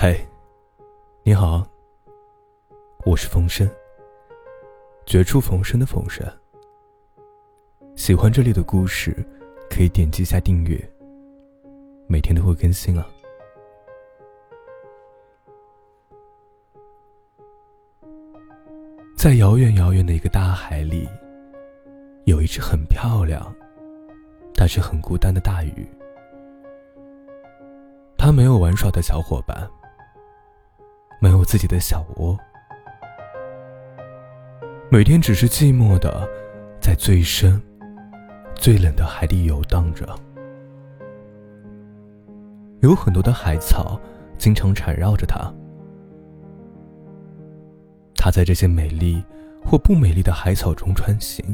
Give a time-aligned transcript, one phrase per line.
[0.00, 0.16] 嗨，
[1.24, 1.66] 你好，
[3.04, 3.68] 我是冯生，
[5.04, 6.24] 绝处逢生的冯生。
[7.96, 9.12] 喜欢这里的故事，
[9.68, 10.78] 可以点击一下订阅，
[12.06, 13.04] 每天都会更新啊。
[19.16, 21.08] 在遥远遥远的一个大海里，
[22.24, 23.52] 有一只很漂亮，
[24.54, 25.84] 但是很孤单的大鱼。
[28.16, 29.68] 它没有玩耍的小伙伴。
[31.20, 32.38] 没有自己的小窝，
[34.88, 36.28] 每天只是寂寞的，
[36.80, 37.60] 在最深、
[38.54, 40.08] 最冷的海底游荡着。
[42.82, 44.00] 有很多的海草
[44.38, 45.52] 经常缠绕着它，
[48.14, 49.20] 它在这些美丽
[49.64, 51.44] 或不美丽的海草中穿行，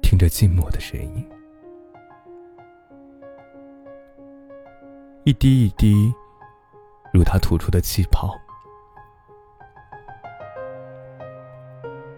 [0.00, 1.28] 听着寂寞的声音，
[5.24, 6.10] 一滴一滴。
[7.16, 8.38] 如他吐出的气泡。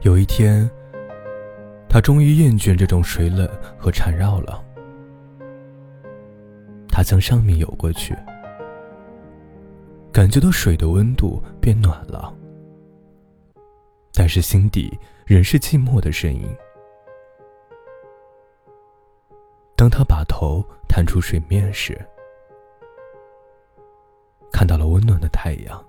[0.01, 0.69] 有一天，
[1.89, 4.61] 他终于厌倦这种水冷和缠绕了。
[6.89, 8.13] 他向上面游过去，
[10.13, 12.35] 感觉到水的温度变暖了，
[14.13, 16.45] 但是心底仍是寂寞的声音。
[19.77, 21.97] 当他把头探出水面时，
[24.59, 25.81] 看到了温暖的太阳，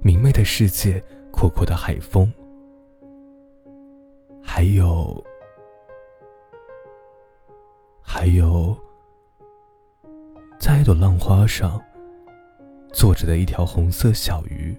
[0.00, 0.98] 明媚的世界，
[1.30, 2.32] 阔阔的海风，
[4.42, 5.22] 还有，
[8.00, 8.74] 还有，
[10.58, 11.78] 在一朵浪花上
[12.94, 14.74] 坐着的一条红色小鱼。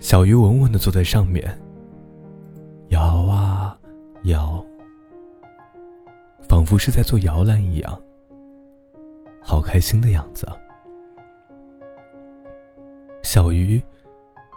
[0.00, 1.56] 小鱼稳稳的坐在上面，
[2.88, 3.78] 摇啊
[4.24, 4.66] 摇，
[6.48, 8.02] 仿佛是在做摇篮一样。
[9.46, 10.48] 好开心的样子，
[13.22, 13.80] 小鱼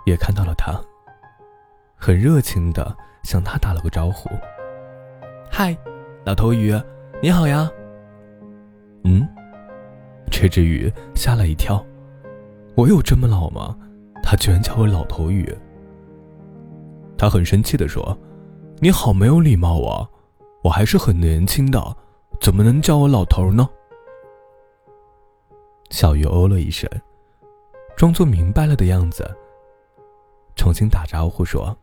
[0.05, 0.79] 也看到了他，
[1.97, 4.29] 很热情的向他打了个招呼
[5.51, 5.77] ：“嗨，
[6.25, 6.73] 老头鱼，
[7.21, 7.69] 你好呀。”
[9.03, 9.27] 嗯，
[10.31, 11.85] 这只鱼吓了一跳，
[12.75, 13.77] 我有这么老吗？
[14.23, 15.53] 他居然叫我老头鱼。
[17.17, 18.17] 他很生气的说
[18.79, 20.07] ：“你好没有礼貌啊！
[20.63, 21.95] 我还是很年轻的，
[22.39, 23.67] 怎么能叫我老头呢？”
[25.89, 26.89] 小鱼哦了一声，
[27.95, 29.29] 装作明白了的样子，
[30.55, 31.75] 重新打招呼说：“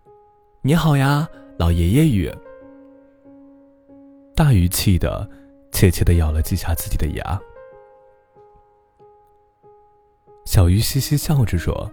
[0.62, 2.32] 你好呀，老爷爷鱼。”
[4.36, 5.28] 大鱼气的，
[5.72, 7.40] 怯怯的咬了几下自己的牙。
[10.44, 11.90] 小鱼嘻嘻笑着说：“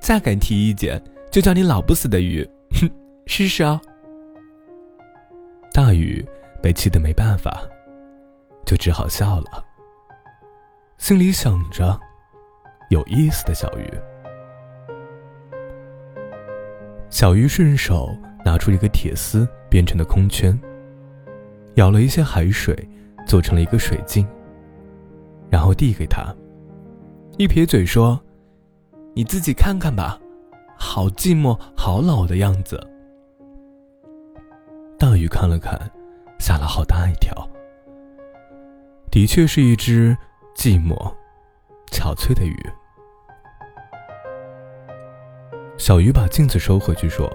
[0.00, 2.48] 再敢提意见，就叫你老不死的鱼，
[2.80, 2.88] 哼，
[3.26, 3.80] 试试啊！”
[5.74, 6.24] 大鱼
[6.62, 7.62] 被气得没办法，
[8.64, 9.64] 就只好笑了。
[11.02, 11.98] 心里想着，
[12.90, 13.92] 有意思的小鱼。
[17.10, 20.56] 小鱼顺手拿出一个铁丝编成的空圈，
[21.74, 22.88] 舀了一些海水，
[23.26, 24.24] 做成了一个水镜，
[25.50, 26.32] 然后递给他，
[27.36, 28.18] 一撇嘴说
[29.12, 30.16] ：“你自己看看吧，
[30.76, 32.80] 好寂寞，好老的样子。”
[34.96, 35.76] 大鱼看了看，
[36.38, 37.34] 吓了好大一跳。
[39.10, 40.16] 的确是一只。
[40.54, 40.94] 寂寞、
[41.90, 42.56] 憔悴的鱼。
[45.78, 47.28] 小鱼把镜子收回去，说：“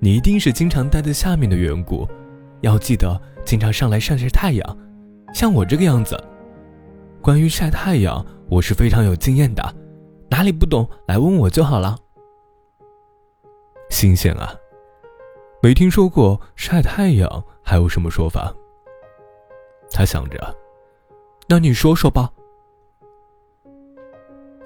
[0.00, 2.08] 你一定是经常待在下面的缘故，
[2.60, 4.78] 要记得经常上来晒晒太阳，
[5.34, 6.18] 像我这个样子。
[7.20, 9.74] 关于晒太阳，我是非常有经验的，
[10.30, 11.98] 哪里不懂来问我就好了。”
[13.90, 14.54] 新鲜啊，
[15.60, 18.54] 没听说过晒太阳还有什么说法。
[19.90, 20.56] 他想着。
[21.50, 22.30] 那你说说吧。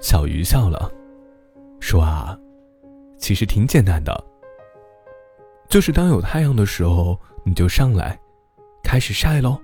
[0.01, 0.91] 小鱼笑了，
[1.79, 2.37] 说：“啊，
[3.17, 4.21] 其实挺简单的，
[5.69, 8.19] 就是当有太阳的时候，你就上来，
[8.83, 9.57] 开始晒喽。”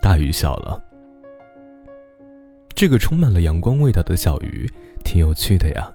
[0.00, 0.80] 大鱼笑了，
[2.76, 4.70] 这个充满了阳光味道的小鱼
[5.02, 5.92] 挺有趣的呀。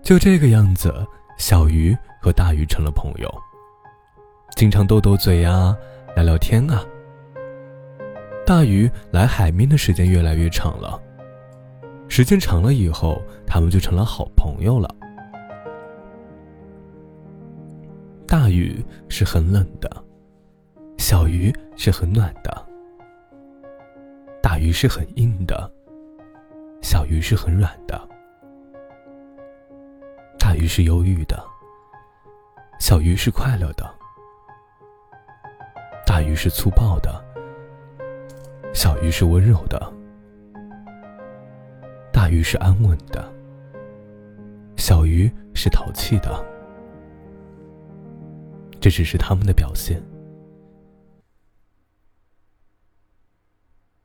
[0.00, 0.94] 就这个样子，
[1.38, 3.28] 小鱼和大鱼成了朋友，
[4.54, 5.76] 经常斗斗嘴呀，
[6.14, 6.84] 聊聊天啊。
[8.46, 11.00] 大鱼来海面的时间越来越长了，
[12.08, 14.88] 时间长了以后，他们就成了好朋友了。
[18.26, 19.90] 大鱼是很冷的，
[20.98, 22.66] 小鱼是很暖的。
[24.42, 25.72] 大鱼是很硬的，
[26.82, 27.98] 小鱼是很软的。
[30.38, 31.42] 大鱼是忧郁的，
[32.78, 33.90] 小鱼是快乐的。
[36.06, 37.24] 大鱼是粗暴的。
[38.74, 39.80] 小鱼是温柔的，
[42.12, 43.32] 大鱼是安稳的，
[44.76, 46.44] 小鱼是淘气的。
[48.80, 50.02] 这只是他们的表现。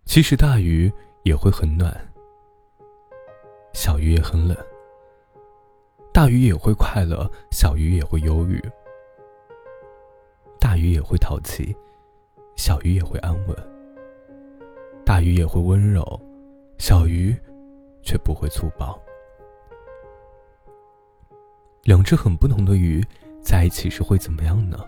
[0.06, 0.92] 其实大鱼
[1.24, 1.92] 也会很暖，
[3.74, 4.56] 小鱼也很冷。
[6.14, 8.64] 大鱼也会快乐，小鱼也会忧郁。
[10.60, 11.76] 大鱼也会淘气，
[12.56, 13.79] 小鱼也会安稳。
[15.30, 16.04] 鱼也会温柔，
[16.80, 17.36] 小鱼
[18.02, 19.00] 却不会粗暴。
[21.84, 23.06] 两只很不同的鱼
[23.42, 24.80] 在一起是会怎么样呢？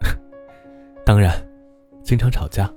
[1.04, 1.36] 当然，
[2.02, 2.72] 经常吵架。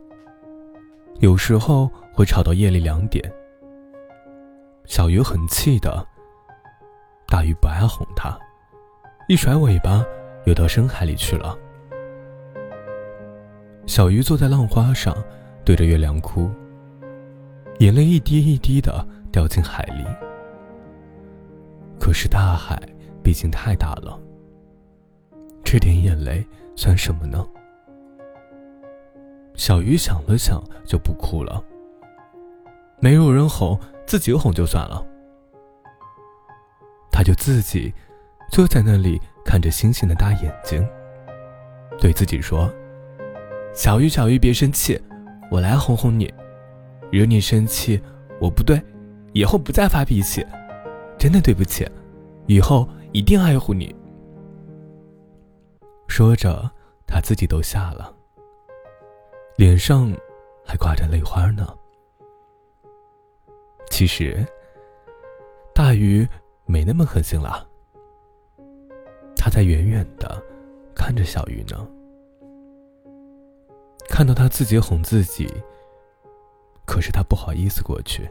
[1.22, 3.24] 有时候会吵到夜里两点。
[4.84, 6.06] 小鱼很气的，
[7.26, 8.38] 大鱼不爱哄它，
[9.30, 10.06] 一甩尾巴
[10.46, 11.58] 游到深海里去了。
[13.88, 15.16] 小鱼坐在浪花上，
[15.64, 16.52] 对着月亮哭，
[17.80, 20.06] 眼泪一滴一滴的掉进海里。
[22.00, 22.82] 可是大海
[23.24, 24.20] 毕竟太大了，
[25.64, 26.46] 这点眼泪
[26.76, 27.46] 算什么呢？
[29.56, 31.64] 小鱼想了想，就不哭了。
[33.00, 35.06] 没有人哄，自己哄就算了。
[37.12, 37.94] 他就自己
[38.52, 40.86] 坐在那里，看着星星的大眼睛，
[42.00, 42.70] 对自己说。
[43.74, 45.02] 小鱼，小鱼，别生气，
[45.50, 46.34] 我来哄哄你。
[47.16, 48.02] 惹你生气，
[48.42, 48.78] 我不对，
[49.32, 50.46] 以后不再发脾气。
[51.18, 51.90] 真的对不起，
[52.46, 53.96] 以后一定爱护你。
[56.10, 56.70] 说着，
[57.08, 58.14] 他自己都笑了，
[59.56, 60.12] 脸上
[60.66, 61.74] 还挂着泪花呢。
[63.90, 64.46] 其实，
[65.74, 66.28] 大鱼
[66.66, 67.66] 没那么狠心了，
[69.38, 70.44] 他在远远的
[70.94, 71.88] 看着小鱼呢。
[74.10, 75.50] 看到他自己哄自己，
[76.86, 78.30] 可是他不好意思过去。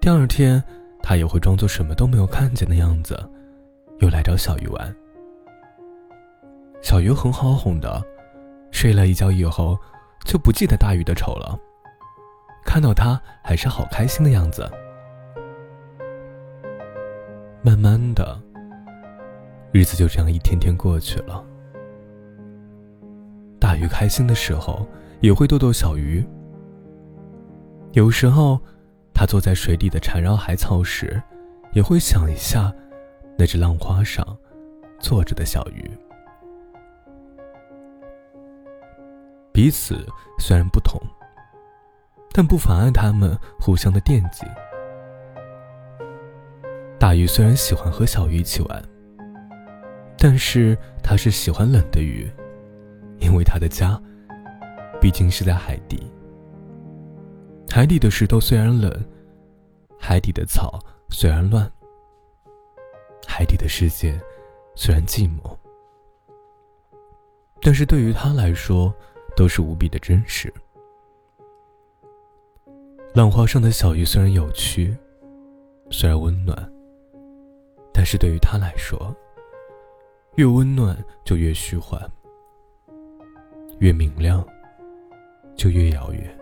[0.00, 0.62] 第二天，
[1.02, 3.18] 他也会装作什么都没有看见的样子，
[4.00, 4.94] 又来找小鱼玩。
[6.82, 8.02] 小鱼很好哄的，
[8.72, 9.78] 睡了一觉以后，
[10.24, 11.56] 就不记得大鱼的丑了。
[12.64, 14.68] 看到他还是好开心的样子。
[17.62, 18.36] 慢慢的，
[19.70, 21.44] 日子就这样一天天过去了。
[23.60, 24.84] 大鱼开心的时候，
[25.20, 26.26] 也会逗逗小鱼。
[27.92, 28.58] 有时候，
[29.12, 31.22] 他坐在水底的缠绕海草时，
[31.72, 32.72] 也会想一下
[33.36, 34.26] 那只浪花上
[34.98, 35.90] 坐着的小鱼。
[39.52, 40.06] 彼此
[40.38, 40.98] 虽然不同，
[42.32, 44.46] 但不妨碍他们互相的惦记。
[46.98, 48.82] 大鱼虽然喜欢和小鱼一起玩，
[50.16, 52.30] 但是他是喜欢冷的鱼。
[53.18, 54.00] 因为他的家，
[55.00, 56.11] 毕竟是在海底。
[57.68, 58.92] 海底的石头虽然冷，
[59.98, 60.78] 海底的草
[61.08, 61.70] 虽然乱，
[63.26, 64.20] 海底的世界
[64.74, 65.56] 虽然寂寞，
[67.62, 68.94] 但是对于他来说，
[69.34, 70.52] 都是无比的真实。
[73.14, 74.94] 浪花上的小鱼虽然有趣，
[75.90, 76.72] 虽然温暖，
[77.92, 79.14] 但是对于他来说，
[80.36, 82.00] 越温暖就越虚幻。
[83.78, 84.46] 越明亮，
[85.56, 86.38] 就越遥远。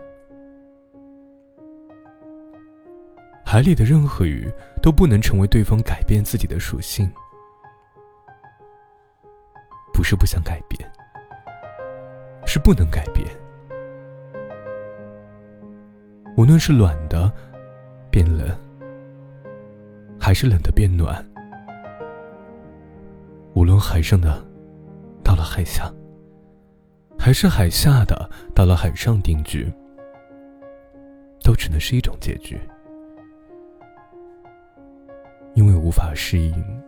[3.51, 4.49] 海里的任何鱼
[4.81, 7.11] 都不能成为对方改变自己的属性，
[9.93, 10.89] 不是不想改变，
[12.45, 13.27] 是不能改变。
[16.37, 17.29] 无论是暖的
[18.09, 18.57] 变冷，
[20.17, 21.21] 还是冷的变暖，
[23.53, 24.41] 无论海上的
[25.25, 25.93] 到了海下。
[27.19, 29.69] 还是海下的，到了海上定居，
[31.43, 32.57] 都只能是一种结局，
[35.53, 36.83] 因为无法适应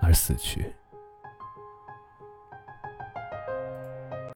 [0.00, 0.72] 而死去。